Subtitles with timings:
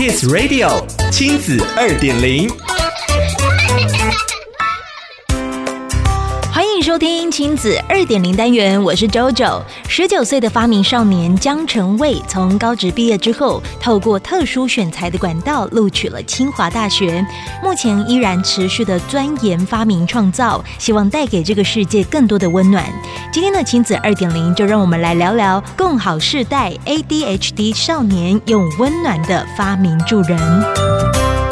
[0.00, 2.79] Kids Radio 亲子二点零。
[6.90, 9.62] 收听亲子二点零单元，我是 JoJo。
[9.86, 17.24] 十九岁的发明少年江承蔚，从高职毕业之后，透过特殊选材的管道录取了清华大学。
[17.62, 22.84] 目前依然持续的钻研发明创造，希望带给这个世界更多的温暖。
[23.32, 31.49] 今天的亲子二点零，就让我们来聊聊共好世代 ADHD 少年用温暖的发明助人。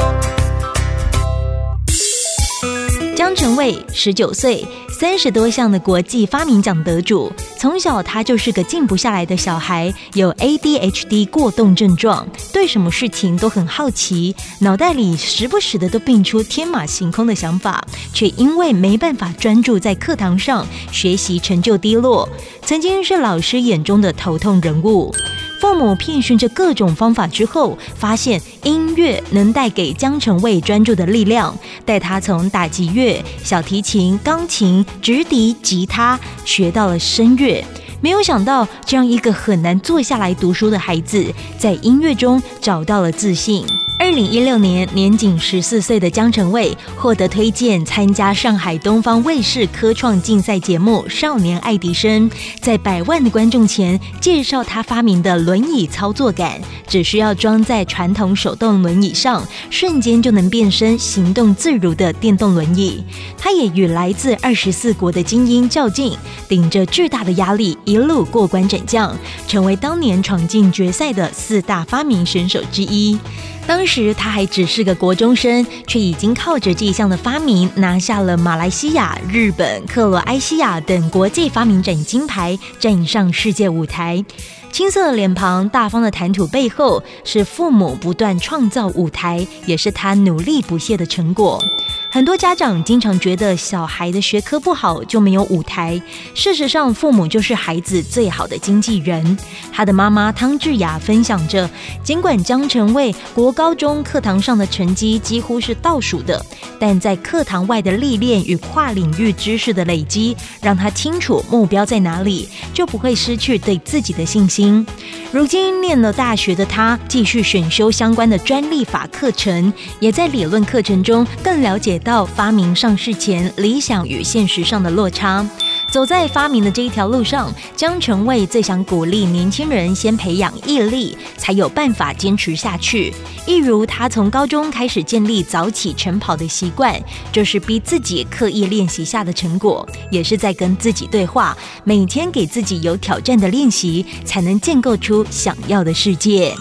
[3.28, 7.30] 江承蔚十九岁，三十多项的国际发明奖得主。
[7.58, 22.26] 从小他就是个静不下来的小孩，有 ADHD 过动症状，对什么事情都很好奇，脑袋里时不时的都蹦出天马行空的想法，却因为没办法专注在课堂上，学习成就低落，
[22.62, 25.14] 曾经是老师眼中的头痛人物。
[25.60, 37.64] 父母遍寻着各种方法之后，发现音乐能带给江承卫专注的力量，带他从打击乐、小提琴、钢琴、直笛、吉他学到了声乐。
[38.00, 41.24] 没有想到，这样一个很难坐下来读书的孩子，
[41.58, 43.66] 在音乐中找到了自信。
[44.00, 63.02] 二零一六年，年仅十四岁的江承蔚获得推荐参加上海东方卫视科创竞赛节目《少年爱迪生》，在百万的观众前介绍他发明的轮椅操作杆，只需要装在传统手动轮椅上，瞬间就能变身行动自如的电动轮椅。
[63.36, 66.16] 他也与来自二十四国的精英较劲，
[66.48, 69.14] 顶着巨大的压力一路过关斩将，
[69.48, 73.18] 成为当年闯进决赛的四大发明选手之一。
[73.66, 84.22] 当时他还只是个国中生，却已经靠着这一项的发明拿下了马来西亚、日本、克罗埃西亚等国际发明展金牌，站上世界舞台。
[84.70, 91.64] 青涩的脸庞、大方的谈吐背后，是父母不断创造舞台，也是他努力不懈的成果。
[92.10, 96.00] 很多家长经常觉得小孩的学科不好就没有舞台，
[96.34, 99.38] 事实上，父母就是孩子最好的经纪人。
[99.70, 101.68] 他的妈妈汤志雅分享着，
[102.02, 106.44] 尽管江承卫国高中课堂上的成绩几乎是倒数的，
[106.80, 114.84] 但在课堂外的历练与跨领域知识的累积，让他清楚目标在哪里，就不会失去对自己的信心。
[115.30, 125.48] 如今念了大学的他，继续选修相关的专利法课程，也在理论课程中更了解到发明上市前理想与现实上的落差。
[125.90, 133.12] 走在发明的这一条路上，江成卫最想鼓励年轻人先培养毅力，才有办法坚持下去。
[133.46, 137.00] 一如他从高中开始建立早起晨跑的习惯，
[137.32, 146.54] 就是逼自己刻意练习下的成果，也是在跟自己对话，每天给自己有挑战的练习，才能建构出想要的世界。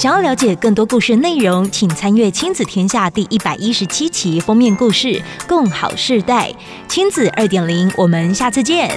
[0.00, 5.08] 想要了解更多故事内容，请参阅《亲子天下》第一百一十七期封面故事
[5.46, 6.48] 《共好世代》
[6.88, 7.92] 亲子二点零。
[7.98, 8.90] 我们下次见。